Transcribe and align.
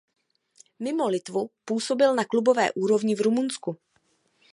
Mimo 0.79 1.07
Litvu 1.09 1.49
působil 1.65 2.15
na 2.15 2.25
klubové 2.25 2.71
úrovni 2.71 3.15
v 3.15 3.21
Rumunsku. 3.21 3.77